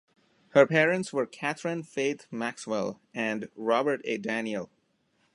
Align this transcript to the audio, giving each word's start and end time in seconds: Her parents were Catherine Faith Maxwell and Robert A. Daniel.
Her 0.55 0.65
parents 0.65 1.13
were 1.13 1.27
Catherine 1.27 1.83
Faith 1.83 2.25
Maxwell 2.31 2.99
and 3.13 3.49
Robert 3.55 4.01
A. 4.03 4.17
Daniel. 4.17 4.71